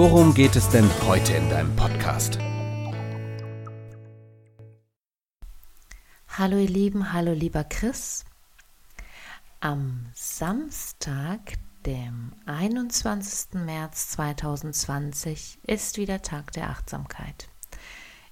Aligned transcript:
worum 0.00 0.32
geht 0.32 0.56
es 0.56 0.66
denn 0.70 0.88
heute 1.06 1.34
in 1.34 1.50
deinem 1.50 1.76
Podcast? 1.76 2.38
Hallo 6.26 6.56
ihr 6.56 6.70
Lieben, 6.70 7.12
hallo 7.12 7.34
lieber 7.34 7.64
Chris. 7.64 8.24
Am 9.60 10.06
Samstag, 10.14 11.58
dem 11.84 12.32
21. 12.46 13.60
März 13.66 14.08
2020, 14.12 15.58
ist 15.66 15.98
wieder 15.98 16.22
Tag 16.22 16.52
der 16.52 16.70
Achtsamkeit. 16.70 17.50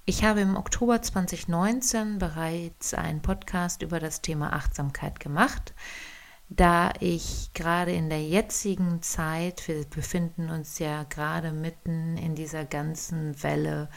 Ich 0.07 0.25
habe 0.25 0.41
im 0.41 0.57
Oktober 0.57 1.03
2019 1.03 2.19
bereits 2.19 2.95
einen 2.95 3.21
Podcast 3.21 3.83
über 3.83 4.01
das 4.01 4.23
Thema 4.23 4.55
Achtsamkeit 4.55 5.21
gemacht, 5.21 5.75
da 6.49 6.93
ich 7.01 7.51
gerade 7.53 7.93
in 7.93 8.09
der 8.09 8.23
jetzigen 8.23 9.03
Zeit, 9.03 9.69
wir 9.69 9.85
befinden 9.85 10.51
uns 10.51 10.79
ja 10.79 11.05
gerade 11.05 11.53
mitten 11.53 12.17
in 12.17 12.35
dieser 12.35 12.65
ganzen 12.65 13.43
Welle 13.43 13.89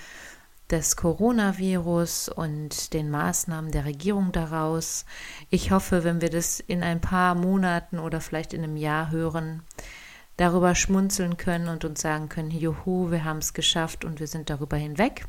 des 0.70 0.96
Coronavirus 0.96 2.30
und 2.30 2.94
den 2.94 3.10
Maßnahmen 3.10 3.72
der 3.72 3.86
Regierung 3.86 4.32
daraus. 4.32 5.06
Ich 5.50 5.72
hoffe, 5.72 6.04
wenn 6.04 6.22
wir 6.22 6.30
das 6.30 6.60
in 6.60 6.82
ein 6.82 7.02
paar 7.02 7.36
Monaten 7.36 8.00
oder 8.00 8.22
vielleicht 8.22 8.54
in 8.54 8.64
einem 8.64 8.78
Jahr 8.78 9.12
hören, 9.12 9.64
darüber 10.38 10.76
schmunzeln 10.76 11.38
können 11.38 11.68
und 11.68 11.86
uns 11.86 12.02
sagen 12.02 12.30
können, 12.30 12.52
juhu, 12.52 13.12
wir 13.12 13.26
haben 13.26 13.40
es 13.40 13.54
geschafft 13.54 14.06
und 14.06 14.20
wir 14.20 14.28
sind 14.28 14.50
darüber 14.50 14.78
hinweg. 14.78 15.26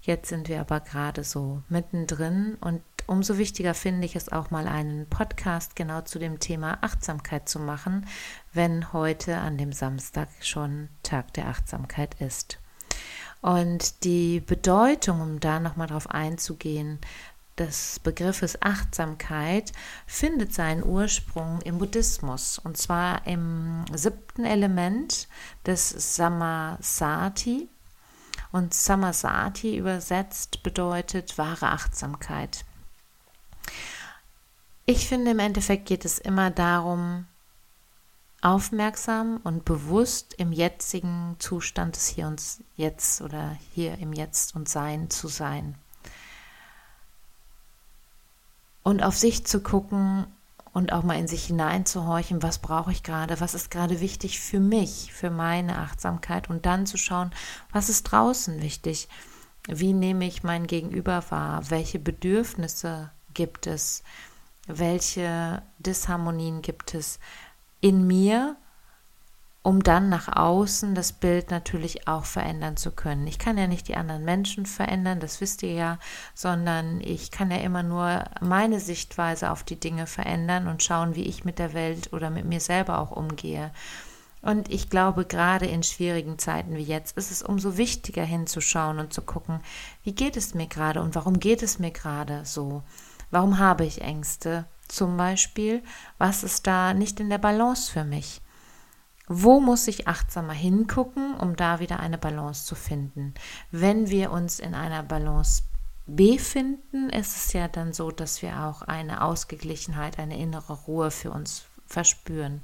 Jetzt 0.00 0.30
sind 0.30 0.48
wir 0.48 0.60
aber 0.60 0.80
gerade 0.80 1.22
so 1.22 1.62
mittendrin 1.68 2.56
und 2.60 2.82
umso 3.12 3.38
wichtiger 3.38 3.74
finde 3.74 4.06
ich 4.06 4.16
es 4.16 4.32
auch 4.32 4.50
mal 4.50 4.66
einen 4.66 5.08
Podcast 5.08 5.76
genau 5.76 6.00
zu 6.00 6.18
dem 6.18 6.40
Thema 6.40 6.78
Achtsamkeit 6.80 7.48
zu 7.48 7.60
machen, 7.60 8.06
wenn 8.52 8.92
heute 8.92 9.36
an 9.36 9.58
dem 9.58 9.72
Samstag 9.72 10.28
schon 10.40 10.88
Tag 11.02 11.32
der 11.34 11.48
Achtsamkeit 11.48 12.20
ist. 12.20 12.58
Und 13.42 14.04
die 14.04 14.40
Bedeutung, 14.40 15.20
um 15.20 15.40
da 15.40 15.60
nochmal 15.60 15.88
drauf 15.88 16.08
einzugehen, 16.10 16.98
des 17.58 18.00
Begriffes 18.00 18.60
Achtsamkeit 18.62 19.72
findet 20.06 20.54
seinen 20.54 20.82
Ursprung 20.82 21.60
im 21.62 21.78
Buddhismus 21.78 22.58
und 22.58 22.78
zwar 22.78 23.26
im 23.26 23.84
siebten 23.92 24.44
Element 24.44 25.28
des 25.66 26.16
Samasati. 26.16 27.68
Und 28.52 28.74
Samasati 28.74 29.76
übersetzt 29.76 30.62
bedeutet 30.62 31.36
wahre 31.36 31.68
Achtsamkeit. 31.68 32.64
Ich 34.94 35.08
finde, 35.08 35.30
im 35.30 35.38
Endeffekt 35.38 35.86
geht 35.86 36.04
es 36.04 36.18
immer 36.18 36.50
darum, 36.50 37.24
aufmerksam 38.42 39.40
und 39.42 39.64
bewusst 39.64 40.34
im 40.36 40.52
jetzigen 40.52 41.36
Zustand 41.38 41.96
des 41.96 42.08
Hier 42.08 42.26
und 42.26 42.42
Jetzt 42.76 43.22
oder 43.22 43.56
hier 43.72 43.96
im 43.96 44.12
Jetzt 44.12 44.54
und 44.54 44.68
Sein 44.68 45.08
zu 45.08 45.28
sein. 45.28 45.76
Und 48.82 49.02
auf 49.02 49.16
sich 49.16 49.46
zu 49.46 49.62
gucken 49.62 50.26
und 50.74 50.92
auch 50.92 51.04
mal 51.04 51.18
in 51.18 51.26
sich 51.26 51.46
hineinzuhorchen, 51.46 52.42
was 52.42 52.58
brauche 52.58 52.92
ich 52.92 53.02
gerade, 53.02 53.40
was 53.40 53.54
ist 53.54 53.70
gerade 53.70 53.98
wichtig 54.00 54.40
für 54.40 54.60
mich, 54.60 55.10
für 55.14 55.30
meine 55.30 55.78
Achtsamkeit? 55.78 56.50
Und 56.50 56.66
dann 56.66 56.84
zu 56.84 56.98
schauen, 56.98 57.30
was 57.72 57.88
ist 57.88 58.02
draußen 58.02 58.60
wichtig, 58.60 59.08
wie 59.66 59.94
nehme 59.94 60.26
ich 60.26 60.42
mein 60.42 60.66
Gegenüber 60.66 61.24
wahr, 61.30 61.70
welche 61.70 61.98
Bedürfnisse 61.98 63.10
gibt 63.32 63.66
es, 63.66 64.02
welche 64.66 65.62
Disharmonien 65.78 66.62
gibt 66.62 66.94
es, 66.94 67.18
in 67.80 68.06
mir, 68.06 68.56
um 69.62 69.82
dann 69.82 70.08
nach 70.08 70.28
außen 70.36 70.94
das 70.94 71.12
Bild 71.12 71.50
natürlich 71.50 72.08
auch 72.08 72.24
verändern 72.24 72.76
zu 72.76 72.90
können. 72.90 73.26
Ich 73.28 73.38
kann 73.38 73.56
ja 73.56 73.68
nicht 73.68 73.86
die 73.86 73.96
anderen 73.96 74.24
Menschen 74.24 74.66
verändern, 74.66 75.20
das 75.20 75.40
wisst 75.40 75.62
ihr 75.62 75.72
ja, 75.72 75.98
sondern 76.34 77.00
ich 77.00 77.30
kann 77.30 77.50
ja 77.50 77.58
immer 77.58 77.84
nur 77.84 78.24
meine 78.40 78.80
Sichtweise 78.80 79.50
auf 79.50 79.62
die 79.62 79.78
Dinge 79.78 80.06
verändern 80.06 80.66
und 80.66 80.82
schauen, 80.82 81.14
wie 81.14 81.24
ich 81.24 81.44
mit 81.44 81.60
der 81.60 81.74
Welt 81.74 82.12
oder 82.12 82.30
mit 82.30 82.44
mir 82.44 82.60
selber 82.60 82.98
auch 82.98 83.12
umgehe. 83.12 83.70
Und 84.42 84.68
ich 84.72 84.90
glaube, 84.90 85.24
gerade 85.24 85.66
in 85.66 85.84
schwierigen 85.84 86.36
Zeiten 86.36 86.74
wie 86.74 86.82
jetzt 86.82 87.16
ist 87.16 87.30
es 87.30 87.44
umso 87.44 87.76
wichtiger 87.76 88.24
hinzuschauen 88.24 88.98
und 88.98 89.12
zu 89.12 89.22
gucken, 89.22 89.60
wie 90.02 90.12
geht 90.12 90.36
es 90.36 90.54
mir 90.54 90.66
gerade 90.66 91.00
und 91.00 91.14
warum 91.14 91.38
geht 91.38 91.62
es 91.62 91.78
mir 91.78 91.92
gerade 91.92 92.44
so? 92.44 92.82
Warum 93.32 93.58
habe 93.58 93.86
ich 93.86 94.02
Ängste? 94.02 94.66
Zum 94.88 95.16
Beispiel, 95.16 95.82
was 96.18 96.44
ist 96.44 96.66
da 96.66 96.92
nicht 96.92 97.18
in 97.18 97.30
der 97.30 97.38
Balance 97.38 97.90
für 97.90 98.04
mich? 98.04 98.42
Wo 99.26 99.58
muss 99.58 99.88
ich 99.88 100.06
achtsamer 100.06 100.52
hingucken, 100.52 101.34
um 101.38 101.56
da 101.56 101.80
wieder 101.80 101.98
eine 101.98 102.18
Balance 102.18 102.66
zu 102.66 102.74
finden? 102.74 103.32
Wenn 103.70 104.10
wir 104.10 104.32
uns 104.32 104.60
in 104.60 104.74
einer 104.74 105.02
Balance 105.02 105.62
befinden, 106.06 107.08
ist 107.08 107.34
es 107.34 107.52
ja 107.54 107.68
dann 107.68 107.94
so, 107.94 108.10
dass 108.10 108.42
wir 108.42 108.64
auch 108.64 108.82
eine 108.82 109.22
Ausgeglichenheit, 109.22 110.18
eine 110.18 110.38
innere 110.38 110.74
Ruhe 110.74 111.10
für 111.10 111.30
uns 111.30 111.64
verspüren. 111.86 112.60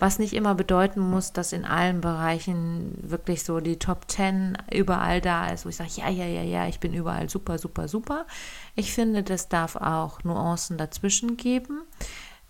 Was 0.00 0.18
nicht 0.18 0.32
immer 0.32 0.54
bedeuten 0.54 0.98
muss, 0.98 1.34
dass 1.34 1.52
in 1.52 1.66
allen 1.66 2.00
Bereichen 2.00 2.96
wirklich 3.02 3.44
so 3.44 3.60
die 3.60 3.78
Top 3.78 4.08
Ten 4.08 4.56
überall 4.72 5.20
da 5.20 5.48
ist, 5.48 5.66
wo 5.66 5.68
ich 5.68 5.76
sage, 5.76 5.90
ja, 5.96 6.08
ja, 6.08 6.24
ja, 6.24 6.42
ja, 6.42 6.66
ich 6.66 6.80
bin 6.80 6.94
überall 6.94 7.28
super, 7.28 7.58
super, 7.58 7.86
super. 7.86 8.26
Ich 8.74 8.94
finde, 8.94 9.22
das 9.22 9.50
darf 9.50 9.76
auch 9.76 10.24
Nuancen 10.24 10.78
dazwischen 10.78 11.36
geben. 11.36 11.82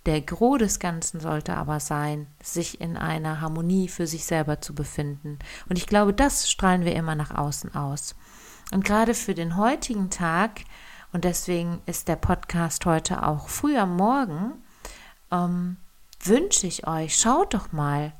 Der 0.06 0.20
Gros 0.20 0.58
des 0.58 0.78
Ganzen 0.78 1.18
sollte 1.18 1.56
aber 1.56 1.80
sein, 1.80 2.28
sich 2.40 2.80
in 2.80 2.96
einer 2.96 3.40
Harmonie 3.40 3.88
für 3.88 4.06
sich 4.06 4.24
selber 4.24 4.60
zu 4.60 4.72
befinden. 4.72 5.40
Und 5.68 5.76
ich 5.76 5.88
glaube, 5.88 6.14
das 6.14 6.48
strahlen 6.48 6.84
wir 6.84 6.94
immer 6.94 7.16
nach 7.16 7.36
außen 7.36 7.74
aus. 7.74 8.14
Und 8.70 8.84
gerade 8.84 9.12
für 9.12 9.34
den 9.34 9.56
heutigen 9.56 10.08
Tag, 10.08 10.60
und 11.12 11.24
deswegen 11.24 11.82
ist 11.86 12.06
der 12.06 12.14
Podcast 12.14 12.86
heute 12.86 13.26
auch 13.26 13.48
früh 13.48 13.76
am 13.76 13.96
Morgen, 13.96 14.52
ähm, 15.32 15.78
wünsche 16.20 16.66
ich 16.66 16.86
euch, 16.86 17.16
schaut 17.16 17.54
doch 17.54 17.72
mal, 17.72 18.12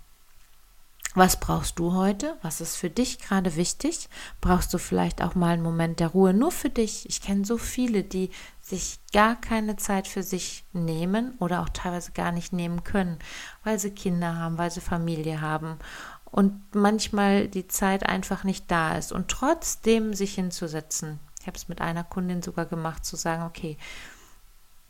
was 1.14 1.40
brauchst 1.40 1.80
du 1.80 1.94
heute? 1.94 2.36
Was 2.42 2.60
ist 2.60 2.76
für 2.76 2.88
dich 2.88 3.18
gerade 3.18 3.56
wichtig? 3.56 4.08
Brauchst 4.40 4.72
du 4.72 4.78
vielleicht 4.78 5.22
auch 5.22 5.34
mal 5.34 5.54
einen 5.54 5.62
Moment 5.62 5.98
der 5.98 6.08
Ruhe 6.08 6.32
nur 6.32 6.52
für 6.52 6.70
dich? 6.70 7.08
Ich 7.08 7.20
kenne 7.20 7.44
so 7.44 7.58
viele, 7.58 8.04
die 8.04 8.30
sich 8.60 9.00
gar 9.12 9.34
keine 9.34 9.76
Zeit 9.76 10.06
für 10.06 10.22
sich 10.22 10.64
nehmen 10.72 11.34
oder 11.40 11.62
auch 11.62 11.68
teilweise 11.68 12.12
gar 12.12 12.30
nicht 12.30 12.52
nehmen 12.52 12.84
können, 12.84 13.18
weil 13.64 13.80
sie 13.80 13.90
Kinder 13.90 14.36
haben, 14.36 14.56
weil 14.56 14.70
sie 14.70 14.80
Familie 14.80 15.40
haben 15.40 15.78
und 16.26 16.62
manchmal 16.76 17.48
die 17.48 17.66
Zeit 17.66 18.06
einfach 18.06 18.44
nicht 18.44 18.70
da 18.70 18.96
ist 18.96 19.10
und 19.10 19.28
trotzdem 19.28 20.14
sich 20.14 20.34
hinzusetzen. 20.34 21.18
Ich 21.40 21.48
habe 21.48 21.56
es 21.56 21.68
mit 21.68 21.80
einer 21.80 22.04
Kundin 22.04 22.40
sogar 22.40 22.66
gemacht, 22.66 23.04
zu 23.04 23.16
sagen, 23.16 23.42
okay, 23.42 23.76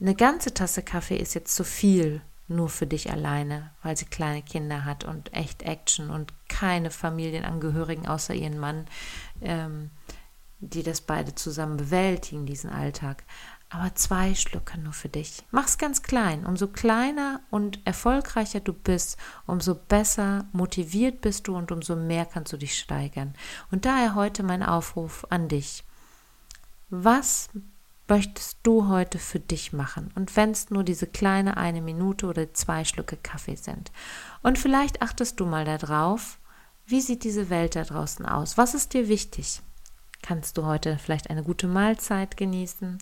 eine 0.01 0.15
ganze 0.15 0.53
Tasse 0.53 0.83
Kaffee 0.83 1.17
ist 1.17 1.35
jetzt 1.35 1.55
zu 1.55 1.65
viel 1.65 2.21
nur 2.51 2.69
für 2.69 2.87
dich 2.87 3.11
alleine, 3.11 3.71
weil 3.83 3.97
sie 3.97 4.05
kleine 4.05 4.43
Kinder 4.43 4.85
hat 4.85 5.05
und 5.05 5.33
echt 5.33 5.63
Action 5.63 6.11
und 6.11 6.35
keine 6.49 6.91
Familienangehörigen 6.91 8.07
außer 8.07 8.35
ihren 8.35 8.59
Mann, 8.59 8.87
ähm, 9.41 9.91
die 10.59 10.83
das 10.83 11.01
beide 11.01 11.35
zusammen 11.35 11.77
bewältigen, 11.77 12.45
diesen 12.45 12.71
Alltag. 12.71 13.25
Aber 13.71 13.95
zwei 13.95 14.35
Schlucke 14.35 14.79
nur 14.81 14.93
für 14.93 15.09
dich. 15.09 15.45
Mach's 15.53 15.79
ganz 15.79 16.03
klein. 16.03 16.45
Umso 16.45 16.67
kleiner 16.67 17.41
und 17.51 17.79
erfolgreicher 17.87 18.59
du 18.59 18.73
bist, 18.73 19.17
umso 19.47 19.77
besser 19.77 20.47
motiviert 20.53 21.21
bist 21.21 21.47
du 21.47 21.57
und 21.57 21.71
umso 21.71 21.95
mehr 21.95 22.27
kannst 22.27 22.53
du 22.53 22.57
dich 22.57 22.77
steigern. 22.77 23.33
Und 23.71 23.85
daher 23.85 24.17
heute 24.17 24.43
mein 24.43 24.65
Aufruf 24.65 25.25
an 25.31 25.49
dich. 25.49 25.85
Was 26.91 27.49
möchtest 28.11 28.59
du 28.63 28.89
heute 28.89 29.19
für 29.19 29.41
dich 29.41 29.73
machen? 29.73 30.11
Und 30.15 30.37
wenn 30.37 30.51
es 30.51 30.69
nur 30.69 30.85
diese 30.85 31.07
kleine 31.07 31.57
eine 31.57 31.81
Minute 31.81 32.27
oder 32.27 32.53
zwei 32.53 32.85
Schlücke 32.85 33.17
Kaffee 33.17 33.57
sind. 33.57 33.91
Und 34.43 34.59
vielleicht 34.59 35.01
achtest 35.01 35.41
du 35.41 35.47
mal 35.47 35.65
darauf, 35.65 36.39
wie 36.87 37.01
sieht 37.01 37.25
diese 37.25 37.49
Welt 37.49 37.77
da 37.77 37.85
draußen 37.85 38.27
aus? 38.27 38.59
Was 38.59 38.75
ist 38.75 38.93
dir 38.93 39.09
wichtig? 39.09 39.63
Kannst 40.23 40.59
du 40.59 40.67
heute 40.67 40.99
vielleicht 40.99 41.31
eine 41.31 41.43
gute 41.43 41.69
Mahlzeit 41.69 42.37
genießen? 42.37 42.99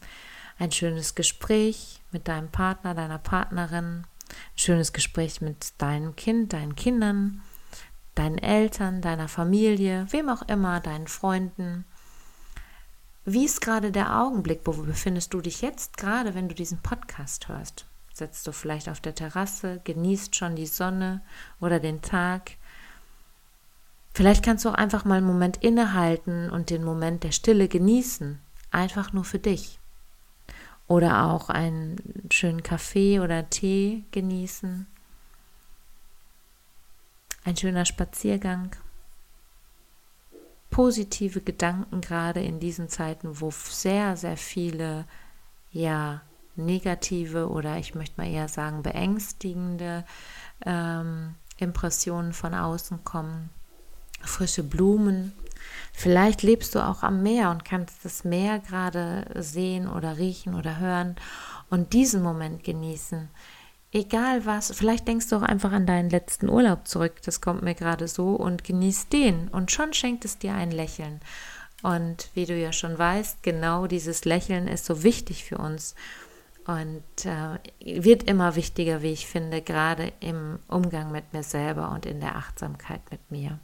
Ein 0.59 0.71
schönes 0.71 1.15
Gespräch 1.15 2.03
mit 2.13 2.29
deinem 2.29 2.51
Partner, 2.51 2.95
deiner 2.95 3.19
Partnerin? 3.19 4.05
Ein 4.05 4.07
schönes 4.55 4.93
Gespräch 4.93 5.41
mit 5.41 5.73
deinem 5.79 6.15
Kind, 6.15 6.53
deinen 6.53 6.77
Kindern? 6.77 7.43
deinen 8.19 8.39
Eltern, 8.39 9.01
deiner 9.01 9.29
Familie, 9.29 10.07
wem 10.11 10.29
auch 10.29 10.43
immer, 10.43 10.81
deinen 10.81 11.07
Freunden. 11.07 11.85
Wie 13.31 13.45
ist 13.45 13.61
gerade 13.61 13.93
der 13.93 14.19
Augenblick? 14.23 14.63
Wo 14.65 14.73
befindest 14.73 15.35
du 15.35 15.43
dich 15.43 15.61
jetzt 15.61 15.99
gerade, 15.99 16.35
wenn 16.35 16.49
du 16.49 16.55
diesen 16.55 16.79
Podcast 16.79 17.49
hörst? 17.49 17.85
Sitzt 18.15 18.47
du 18.47 18.53
vielleicht 18.53 18.89
auf 18.89 19.01
der 19.01 19.15
Terrasse, 19.15 19.83
genießt 19.85 20.35
schon 20.35 20.57
die 20.57 20.67
Sonne 20.67 21.21
oder 21.61 21.79
den 21.79 22.01
Tag? 22.01 22.53
Vielleicht 24.15 24.43
kannst 24.43 24.65
du 24.65 24.71
auch 24.71 24.75
einfach 24.75 25.05
mal 25.05 25.17
einen 25.17 25.27
Moment 25.27 25.59
innehalten 25.59 26.49
und 26.49 26.71
den 26.71 26.83
Moment 26.83 27.23
der 27.23 27.33
Stille 27.33 27.69
genießen, 27.69 28.41
einfach 28.71 29.13
nur 29.13 29.25
für 29.25 29.39
dich. 29.39 29.79
Oder 30.87 31.27
auch 31.27 31.51
einen 31.51 32.31
schönen 32.33 32.63
Kaffee 32.63 33.21
oder 33.21 33.51
Tee 33.51 34.05
genießen. 34.11 34.87
Ein 37.45 37.57
schöner 37.59 37.85
Spaziergang. 37.85 38.75
Positive 40.71 41.41
Gedanken 41.41 42.01
gerade 42.01 42.43
in 42.43 42.61
diesen 42.61 42.89
Zeiten, 42.89 43.41
wo 43.41 43.51
sehr, 43.51 44.17
sehr 44.17 44.37
viele 44.37 45.07
ja 45.71 46.23
negative 46.57 47.49
oder 47.49 47.79
ich 47.79 47.95
möchte 47.95 48.21
mal 48.21 48.31
eher 48.31 48.49
sagen 48.49 48.83
beängstigende 48.83 50.05
ähm, 50.67 51.35
Impressionen 51.57 52.33
von 52.33 52.55
außen 52.55 53.05
kommen. 53.05 53.51
Frische 54.21 54.65
Blumen. 54.65 55.33
Vielleicht 55.93 56.43
lebst 56.43 56.75
du 56.75 56.85
auch 56.85 57.03
am 57.03 57.23
Meer 57.23 57.51
und 57.51 57.65
kannst 57.65 58.05
das 58.05 58.25
Meer 58.25 58.59
gerade 58.59 59.27
sehen 59.37 59.89
oder 59.89 60.19
riechen 60.19 60.55
oder 60.55 60.79
hören 60.79 61.17
und 61.71 61.93
diesen 61.93 62.23
Moment 62.23 62.65
genießen. 62.65 63.29
Egal 63.91 64.45
was, 64.45 64.71
vielleicht 64.77 65.09
denkst 65.09 65.29
du 65.31 65.37
auch 65.37 65.43
einfach 65.43 65.73
an 65.73 65.87
deinen 65.87 66.11
letzten 66.11 66.51
Urlaub 66.51 66.87
zurück, 66.87 67.23
das 67.25 67.41
kommt 67.41 67.63
mir 67.63 67.75
gerade 67.75 68.07
so, 68.07 68.35
und 68.35 68.63
genießt 68.65 69.13
den. 69.13 69.49
Und 69.49 69.71
schon 69.71 69.95
schenkt 69.95 70.27
es 70.27 70.39
dir 70.39 70.55
ein 70.55 70.71
Lächeln. 70.71 71.21
Und 71.83 72.31
wie 72.35 72.45
du 72.45 72.55
ja 72.55 72.73
schon 72.73 72.99
weißt, 72.99 73.43
genau 73.43 73.87
dieses 73.87 74.25
Lächeln 74.25 74.69
ist 74.69 74.85
so 74.85 75.03
wichtig 75.03 75.45
für 75.45 75.59
uns 75.59 75.95
und 76.69 77.25
äh, 77.25 78.03
wird 78.03 78.25
immer 78.25 78.55
wichtiger, 78.55 79.01
wie 79.01 79.13
ich 79.13 79.27
finde, 79.27 79.63
gerade 79.63 80.13
im 80.21 80.59
Umgang 80.69 81.11
mit 81.11 81.33
mir 81.33 81.43
selber 81.43 81.91
und 81.93 82.05
in 82.05 82.21
der 82.21 82.37
Achtsamkeit 82.37 83.01
mit 83.11 83.31
mir. 83.31 83.59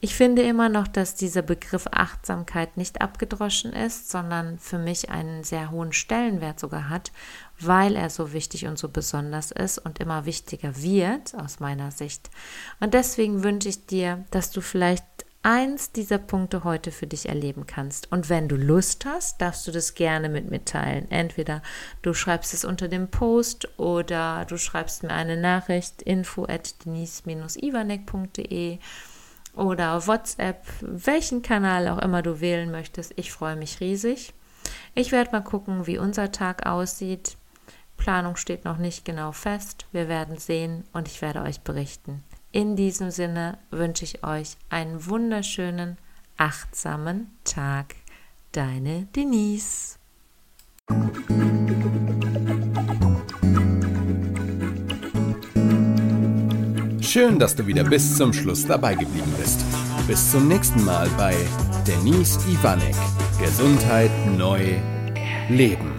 Ich 0.00 0.14
finde 0.14 0.42
immer 0.42 0.68
noch, 0.68 0.86
dass 0.86 1.16
dieser 1.16 1.42
Begriff 1.42 1.88
Achtsamkeit 1.90 2.76
nicht 2.76 3.00
abgedroschen 3.00 3.72
ist, 3.72 4.10
sondern 4.10 4.60
für 4.60 4.78
mich 4.78 5.10
einen 5.10 5.42
sehr 5.42 5.72
hohen 5.72 5.92
Stellenwert 5.92 6.60
sogar 6.60 6.88
hat, 6.88 7.10
weil 7.58 7.96
er 7.96 8.10
so 8.10 8.32
wichtig 8.32 8.66
und 8.66 8.78
so 8.78 8.90
besonders 8.90 9.50
ist 9.50 9.78
und 9.78 9.98
immer 9.98 10.24
wichtiger 10.24 10.80
wird 10.80 11.34
aus 11.34 11.58
meiner 11.58 11.90
Sicht. 11.90 12.30
Und 12.78 12.94
deswegen 12.94 13.42
wünsche 13.42 13.70
ich 13.70 13.86
dir, 13.86 14.24
dass 14.30 14.52
du 14.52 14.60
vielleicht 14.60 15.25
eins 15.46 15.92
dieser 15.92 16.18
Punkte 16.18 16.64
heute 16.64 16.90
für 16.90 17.06
dich 17.06 17.28
erleben 17.28 17.68
kannst. 17.68 18.10
Und 18.10 18.28
wenn 18.28 18.48
du 18.48 18.56
Lust 18.56 19.06
hast, 19.06 19.40
darfst 19.40 19.64
du 19.68 19.70
das 19.70 19.94
gerne 19.94 20.28
mit 20.28 20.50
mir 20.50 20.64
teilen. 20.64 21.08
Entweder 21.08 21.62
du 22.02 22.14
schreibst 22.14 22.52
es 22.52 22.64
unter 22.64 22.88
dem 22.88 23.06
Post 23.12 23.78
oder 23.78 24.44
du 24.46 24.58
schreibst 24.58 25.04
mir 25.04 25.10
eine 25.10 25.36
Nachricht 25.36 26.02
info 26.02 26.46
at 26.46 26.84
denise-ivanek.de 26.84 28.80
oder 29.54 30.08
WhatsApp, 30.08 30.64
welchen 30.80 31.42
Kanal 31.42 31.86
auch 31.88 31.98
immer 31.98 32.22
du 32.22 32.40
wählen 32.40 32.72
möchtest. 32.72 33.12
Ich 33.14 33.30
freue 33.30 33.54
mich 33.54 33.78
riesig. 33.78 34.34
Ich 34.96 35.12
werde 35.12 35.30
mal 35.30 35.44
gucken, 35.44 35.86
wie 35.86 35.98
unser 35.98 36.32
Tag 36.32 36.66
aussieht. 36.66 37.36
Planung 37.96 38.34
steht 38.34 38.64
noch 38.64 38.78
nicht 38.78 39.04
genau 39.04 39.30
fest. 39.30 39.86
Wir 39.92 40.08
werden 40.08 40.38
sehen 40.38 40.82
und 40.92 41.06
ich 41.06 41.22
werde 41.22 41.42
euch 41.42 41.60
berichten. 41.60 42.24
In 42.56 42.74
diesem 42.74 43.10
Sinne 43.10 43.58
wünsche 43.70 44.02
ich 44.04 44.24
euch 44.24 44.56
einen 44.70 45.04
wunderschönen, 45.04 45.98
achtsamen 46.38 47.30
Tag. 47.44 47.96
Deine 48.52 49.06
Denise. 49.14 49.98
Schön, 57.02 57.38
dass 57.38 57.54
du 57.54 57.66
wieder 57.66 57.84
bis 57.84 58.16
zum 58.16 58.32
Schluss 58.32 58.64
dabei 58.64 58.94
geblieben 58.94 59.34
bist. 59.36 59.62
Bis 60.06 60.30
zum 60.30 60.48
nächsten 60.48 60.82
Mal 60.82 61.10
bei 61.18 61.36
Denise 61.86 62.38
Ivanek. 62.48 62.96
Gesundheit 63.38 64.10
neu 64.34 64.76
leben. 65.50 65.95